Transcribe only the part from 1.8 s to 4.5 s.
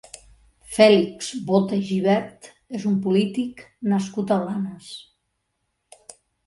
i Gibert és un polític nascut a